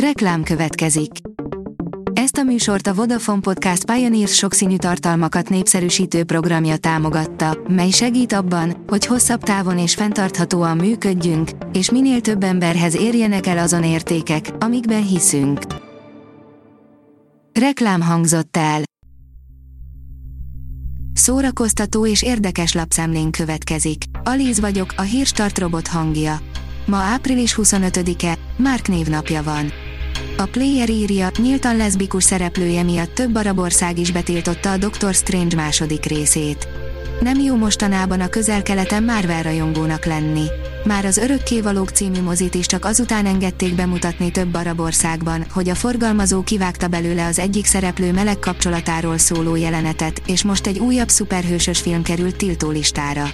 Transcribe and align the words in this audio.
Reklám 0.00 0.42
következik. 0.42 1.10
Ezt 2.12 2.36
a 2.36 2.42
műsort 2.42 2.86
a 2.86 2.94
Vodafone 2.94 3.40
Podcast 3.40 3.84
Pioneers 3.84 4.34
sokszínű 4.34 4.76
tartalmakat 4.76 5.48
népszerűsítő 5.48 6.24
programja 6.24 6.76
támogatta, 6.76 7.58
mely 7.68 7.90
segít 7.90 8.32
abban, 8.32 8.84
hogy 8.86 9.06
hosszabb 9.06 9.42
távon 9.42 9.78
és 9.78 9.94
fenntarthatóan 9.94 10.76
működjünk, 10.76 11.50
és 11.72 11.90
minél 11.90 12.20
több 12.20 12.42
emberhez 12.42 12.96
érjenek 12.96 13.46
el 13.46 13.58
azon 13.58 13.84
értékek, 13.84 14.50
amikben 14.58 15.06
hiszünk. 15.06 15.60
Reklám 17.60 18.00
hangzott 18.00 18.56
el. 18.56 18.82
Szórakoztató 21.12 22.06
és 22.06 22.22
érdekes 22.22 22.72
lapszemlén 22.72 23.30
következik. 23.30 24.04
Alíz 24.24 24.60
vagyok, 24.60 24.94
a 24.96 25.02
hírstart 25.02 25.58
robot 25.58 25.88
hangja. 25.88 26.38
Ma 26.86 26.96
április 26.96 27.54
25-e, 27.62 28.38
Márk 28.56 28.88
névnapja 28.88 29.42
van. 29.42 29.85
A 30.38 30.44
Player 30.44 30.90
írja, 30.90 31.30
nyíltan 31.38 31.76
leszbikus 31.76 32.24
szereplője 32.24 32.82
miatt 32.82 33.14
több 33.14 33.34
arab 33.34 33.58
ország 33.58 33.98
is 33.98 34.10
betiltotta 34.10 34.70
a 34.70 34.76
Doctor 34.76 35.14
Strange 35.14 35.56
második 35.56 36.04
részét. 36.04 36.68
Nem 37.20 37.40
jó 37.40 37.56
mostanában 37.56 38.20
a 38.20 38.28
közel-keleten 38.28 39.02
Marvel 39.02 39.42
rajongónak 39.42 40.04
lenni. 40.04 40.44
Már 40.84 41.04
az 41.04 41.16
Örökkévalók 41.16 41.88
című 41.88 42.22
mozit 42.22 42.54
is 42.54 42.66
csak 42.66 42.84
azután 42.84 43.26
engedték 43.26 43.74
bemutatni 43.74 44.30
több 44.30 44.54
arab 44.54 44.80
országban, 44.80 45.46
hogy 45.50 45.68
a 45.68 45.74
forgalmazó 45.74 46.42
kivágta 46.42 46.88
belőle 46.88 47.26
az 47.26 47.38
egyik 47.38 47.66
szereplő 47.66 48.12
meleg 48.12 48.38
kapcsolatáról 48.38 49.18
szóló 49.18 49.56
jelenetet, 49.56 50.22
és 50.26 50.44
most 50.44 50.66
egy 50.66 50.78
újabb 50.78 51.08
szuperhősös 51.08 51.80
film 51.80 52.02
került 52.02 52.36
tiltólistára. 52.36 53.24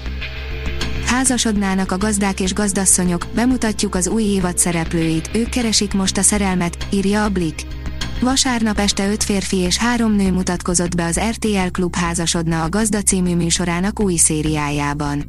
Házasodnának 1.05 1.93
a 1.93 1.99
gazdák 1.99 2.41
és 2.41 2.53
gazdasszonyok, 2.53 3.27
bemutatjuk 3.35 3.95
az 3.95 4.09
új 4.09 4.23
évad 4.23 4.59
szereplőit, 4.59 5.31
ők 5.35 5.49
keresik 5.49 5.95
most 5.95 6.19
a 6.19 6.23
szerelmet, 6.23 6.87
írja 6.91 7.25
a 7.25 7.29
Blick. 7.29 7.67
Vasárnap 8.21 8.79
este 8.79 9.11
öt 9.11 9.25
férfi 9.25 9.57
és 9.57 9.77
három 9.77 10.17
nő 10.17 10.33
mutatkozott 10.33 10.95
be 10.97 11.05
az 11.05 11.21
RTL 11.31 11.71
Klub 11.71 11.95
házasodna 11.95 12.63
a 12.63 12.69
Gazda 12.69 13.03
című 13.03 13.35
műsorának 13.35 14.01
új 14.01 14.17
szériájában. 14.17 15.25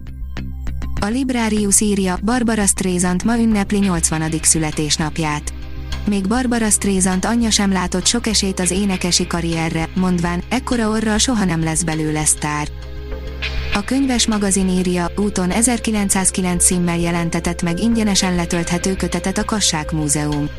A 1.02 1.06
Librarius 1.06 1.82
írja, 1.82 2.18
Barbara 2.24 2.66
Streisand 2.66 3.24
ma 3.26 3.38
ünnepli 3.38 3.78
80. 3.78 4.32
születésnapját. 4.42 5.54
Még 6.08 6.28
Barbara 6.28 6.70
Streisand 6.70 7.26
anyja 7.26 7.50
sem 7.50 7.72
látott 7.72 8.06
sok 8.06 8.28
esélyt 8.28 8.60
az 8.60 8.72
énekesi 8.72 9.28
karrierre, 9.28 9.90
mondván, 9.96 10.44
ekkora 10.50 10.90
orral 10.90 11.18
soha 11.18 11.46
nem 11.46 11.64
lesz 11.64 11.84
belőle 11.84 12.26
sztár. 12.26 12.68
A 13.76 13.84
könyves 13.84 14.28
magazin 14.28 14.70
írja, 14.70 15.12
úton 15.16 15.52
1909 15.52 16.66
címmel 16.66 16.98
jelentetett 16.98 17.62
meg 17.62 17.80
ingyenesen 17.80 18.36
letölthető 18.36 18.96
kötetet 18.96 19.38
a 19.38 19.46
Kassák 19.46 19.92
Múzeum. 19.92 20.50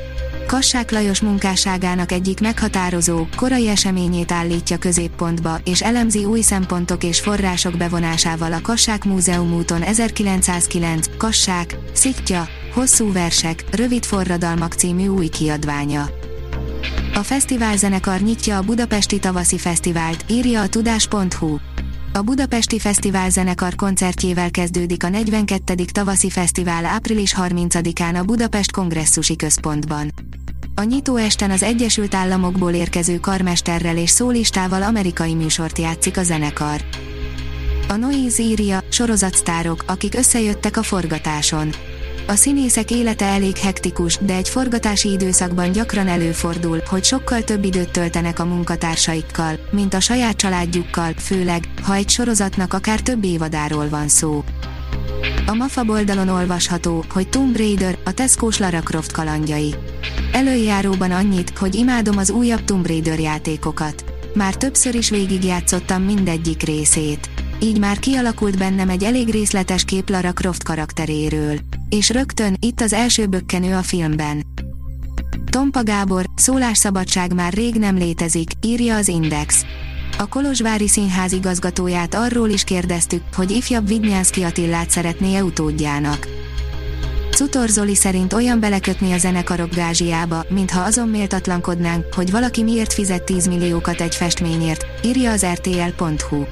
Kassák 0.47 0.91
Lajos 0.91 1.21
munkásságának 1.21 2.13
egyik 2.13 2.41
meghatározó, 2.41 3.27
korai 3.37 3.69
eseményét 3.69 4.33
állítja 4.33 4.79
középpontba, 4.79 5.59
és 5.65 5.83
elemzi 5.83 6.25
új 6.25 6.41
szempontok 6.41 7.05
és 7.05 7.21
források 7.21 7.77
bevonásával 7.77 8.53
a 8.53 8.61
Kassák 8.61 9.05
Múzeum 9.05 9.55
úton 9.55 9.83
1909, 9.83 11.17
Kassák, 11.17 11.79
Szitja, 11.93 12.49
Hosszú 12.73 13.13
versek, 13.13 13.65
Rövid 13.71 14.05
forradalmak 14.05 14.73
című 14.73 15.07
új 15.07 15.29
kiadványa. 15.29 16.09
A 17.15 17.23
fesztiválzenekar 17.23 18.21
nyitja 18.21 18.57
a 18.57 18.63
Budapesti 18.63 19.19
Tavaszi 19.19 19.59
Fesztivált, 19.59 20.25
írja 20.29 20.61
a 20.61 20.69
tudás.hu. 20.69 21.57
A 22.17 22.23
Budapesti 22.23 22.79
Fesztivál 22.79 23.31
zenekar 23.31 23.75
koncertjével 23.75 24.51
kezdődik 24.51 25.05
a 25.05 25.09
42. 25.09 25.75
tavaszi 25.93 26.31
fesztivál 26.31 26.85
április 26.85 27.35
30-án 27.39 28.21
a 28.21 28.25
Budapest 28.25 28.73
Kongresszusi 28.73 29.37
Központban. 29.37 30.13
A 30.75 30.83
nyitó 30.83 31.17
esten 31.17 31.51
az 31.51 31.63
Egyesült 31.63 32.15
Államokból 32.15 32.73
érkező 32.73 33.19
karmesterrel 33.19 33.97
és 33.97 34.11
szólistával 34.11 34.83
amerikai 34.83 35.35
műsort 35.35 35.79
játszik 35.79 36.17
a 36.17 36.23
zenekar. 36.23 36.81
A 37.89 37.95
Noise 37.95 38.43
írja, 38.43 38.81
sorozatsztárok, 38.91 39.85
akik 39.87 40.15
összejöttek 40.15 40.77
a 40.77 40.83
forgatáson. 40.83 41.71
A 42.27 42.35
színészek 42.35 42.91
élete 42.91 43.25
elég 43.25 43.57
hektikus, 43.57 44.19
de 44.21 44.35
egy 44.35 44.49
forgatási 44.49 45.11
időszakban 45.11 45.73
gyakran 45.73 46.09
előfordul, 46.09 46.83
hogy 46.87 47.05
sokkal 47.05 47.43
több 47.43 47.65
időt 47.65 47.91
töltenek 47.91 48.39
a 48.39 48.45
munkatársaikkal, 48.45 49.59
mint 49.71 49.95
a 49.95 50.01
saját 50.01 50.37
családjukkal, 50.37 51.13
főleg, 51.19 51.65
ha 51.83 51.95
egy 51.95 52.09
sorozatnak 52.09 52.73
akár 52.73 53.01
több 53.01 53.25
évadáról 53.25 53.89
van 53.89 54.09
szó. 54.09 54.45
A 55.47 55.55
MAFA 55.55 55.85
oldalon 55.87 56.29
olvasható, 56.29 57.05
hogy 57.09 57.29
Tomb 57.29 57.57
Raider, 57.57 57.99
a 58.05 58.13
Tesco-s 58.13 58.59
Lara 58.59 58.81
Croft 58.81 59.13
kalandjai. 59.13 59.75
Előjáróban 60.33 61.11
annyit, 61.11 61.59
hogy 61.59 61.75
imádom 61.75 62.17
az 62.19 62.31
újabb 62.31 62.65
Tomb 62.65 62.87
Raider 62.87 63.19
játékokat. 63.19 64.05
Már 64.35 64.55
többször 64.57 64.95
is 64.95 65.11
végigjátszottam 65.11 66.03
mindegyik 66.03 66.63
részét. 66.63 67.34
Így 67.65 67.79
már 67.79 67.99
kialakult 67.99 68.59
bennem 68.59 68.89
egy 68.89 69.05
elég 69.05 69.29
részletes 69.29 69.85
kép 69.85 70.11
Lara 70.11 70.33
Croft 70.33 70.63
karakteréről. 70.63 71.59
És 71.89 72.11
rögtön, 72.11 72.57
itt 72.61 72.81
az 72.81 72.93
első 72.93 73.27
bökkenő 73.27 73.75
a 73.75 73.83
filmben. 73.83 74.43
Tompa 75.51 75.83
Gábor, 75.83 76.25
szólásszabadság 76.35 77.35
már 77.35 77.53
rég 77.53 77.75
nem 77.75 77.97
létezik, 77.97 78.51
írja 78.63 78.97
az 78.97 79.09
Index. 79.09 79.65
A 80.19 80.29
Kolozsvári 80.29 80.89
Színház 80.89 81.33
igazgatóját 81.33 82.15
arról 82.15 82.49
is 82.49 82.65
kérdeztük, 82.65 83.23
hogy 83.35 83.51
ifjabb 83.51 83.87
Vidnyánszki 83.89 84.43
Attillát 84.43 84.91
szeretné-e 84.91 85.45
utódjának. 85.45 86.29
Cutor 87.31 87.69
Zoli 87.69 87.95
szerint 87.95 88.33
olyan 88.33 88.61
belekötni 88.61 89.13
a 89.13 89.19
zenekarok 89.19 89.75
gázsiába, 89.75 90.45
mintha 90.49 90.81
azon 90.81 91.09
méltatlankodnánk, 91.09 92.15
hogy 92.15 92.31
valaki 92.31 92.63
miért 92.63 92.93
fizet 92.93 93.23
10 93.23 93.47
milliókat 93.47 94.01
egy 94.01 94.15
festményért, 94.15 94.87
írja 95.03 95.31
az 95.31 95.47
rtl.hu. 95.47 96.45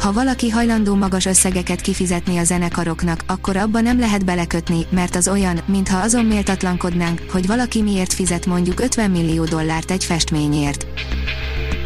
Ha 0.00 0.12
valaki 0.12 0.48
hajlandó 0.48 0.94
magas 0.94 1.26
összegeket 1.26 1.80
kifizetni 1.80 2.38
a 2.38 2.44
zenekaroknak, 2.44 3.24
akkor 3.26 3.56
abba 3.56 3.80
nem 3.80 3.98
lehet 3.98 4.24
belekötni, 4.24 4.86
mert 4.90 5.16
az 5.16 5.28
olyan, 5.28 5.60
mintha 5.66 5.98
azon 5.98 6.24
méltatlankodnánk, 6.24 7.22
hogy 7.30 7.46
valaki 7.46 7.82
miért 7.82 8.12
fizet 8.12 8.46
mondjuk 8.46 8.80
50 8.80 9.10
millió 9.10 9.44
dollárt 9.44 9.90
egy 9.90 10.04
festményért. 10.04 10.86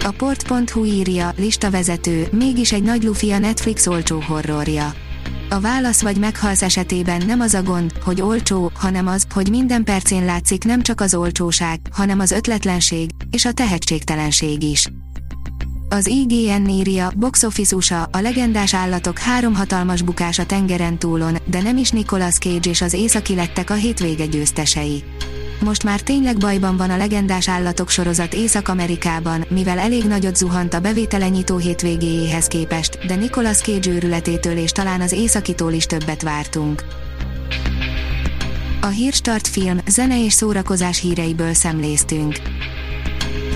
A 0.04 0.10
port.hu 0.10 0.84
írja, 0.84 1.32
listavezető, 1.36 2.28
mégis 2.32 2.72
egy 2.72 2.82
nagy 2.82 3.02
lufi 3.02 3.30
a 3.30 3.38
Netflix 3.38 3.86
olcsó 3.86 4.22
horrorja. 4.26 4.94
A 5.50 5.60
válasz 5.60 6.02
vagy 6.02 6.16
meghalsz 6.16 6.62
esetében 6.62 7.22
nem 7.26 7.40
az 7.40 7.54
a 7.54 7.62
gond, 7.62 7.92
hogy 8.04 8.20
olcsó, 8.20 8.70
hanem 8.74 9.06
az, 9.06 9.26
hogy 9.34 9.50
minden 9.50 9.84
percén 9.84 10.24
látszik 10.24 10.64
nem 10.64 10.82
csak 10.82 11.00
az 11.00 11.14
olcsóság, 11.14 11.80
hanem 11.92 12.20
az 12.20 12.30
ötletlenség, 12.30 13.10
és 13.30 13.44
a 13.44 13.52
tehetségtelenség 13.52 14.62
is. 14.62 14.88
Az 15.92 16.06
IGN 16.06 16.68
írja, 16.68 17.10
box 17.16 17.42
office 17.42 17.76
USA, 17.76 18.08
a 18.12 18.18
legendás 18.18 18.74
állatok 18.74 19.18
három 19.18 19.54
hatalmas 19.54 20.02
bukás 20.02 20.38
a 20.38 20.46
tengeren 20.46 20.98
túlon, 20.98 21.36
de 21.44 21.62
nem 21.62 21.76
is 21.76 21.90
Nicolas 21.90 22.38
Cage 22.38 22.70
és 22.70 22.80
az 22.80 22.92
északi 22.92 23.34
lettek 23.34 23.70
a 23.70 23.74
hétvége 23.74 24.26
győztesei. 24.26 25.04
Most 25.60 25.84
már 25.84 26.00
tényleg 26.00 26.36
bajban 26.36 26.76
van 26.76 26.90
a 26.90 26.96
legendás 26.96 27.48
állatok 27.48 27.88
sorozat 27.88 28.34
Észak-Amerikában, 28.34 29.44
mivel 29.48 29.78
elég 29.78 30.04
nagyot 30.04 30.36
zuhant 30.36 30.74
a 30.74 30.80
bevétele 30.80 31.28
nyitó 31.28 31.56
hétvégéjéhez 31.56 32.46
képest, 32.46 33.06
de 33.06 33.14
Nicolas 33.14 33.58
Cage 33.58 33.90
őrületétől 33.90 34.56
és 34.56 34.72
talán 34.72 35.00
az 35.00 35.12
északitól 35.12 35.72
is 35.72 35.86
többet 35.86 36.22
vártunk. 36.22 36.84
A 38.80 38.88
Hírstart 38.88 39.48
film, 39.48 39.78
zene 39.86 40.24
és 40.24 40.32
szórakozás 40.32 41.00
híreiből 41.00 41.54
szemléztünk. 41.54 42.34